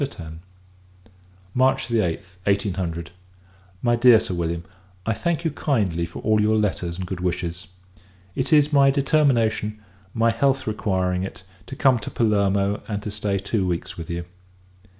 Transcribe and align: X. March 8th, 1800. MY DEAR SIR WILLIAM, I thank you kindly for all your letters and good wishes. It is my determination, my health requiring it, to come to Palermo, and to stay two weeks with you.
X. 0.01 0.17
March 1.53 1.87
8th, 1.89 2.37
1800. 2.45 3.11
MY 3.83 3.95
DEAR 3.97 4.19
SIR 4.19 4.33
WILLIAM, 4.33 4.63
I 5.05 5.13
thank 5.13 5.45
you 5.45 5.51
kindly 5.51 6.07
for 6.07 6.23
all 6.23 6.41
your 6.41 6.55
letters 6.55 6.97
and 6.97 7.05
good 7.05 7.19
wishes. 7.19 7.67
It 8.33 8.51
is 8.51 8.73
my 8.73 8.89
determination, 8.89 9.79
my 10.15 10.31
health 10.31 10.65
requiring 10.65 11.21
it, 11.21 11.43
to 11.67 11.75
come 11.75 11.99
to 11.99 12.09
Palermo, 12.09 12.81
and 12.87 13.03
to 13.03 13.11
stay 13.11 13.37
two 13.37 13.67
weeks 13.67 13.95
with 13.95 14.09
you. 14.09 14.25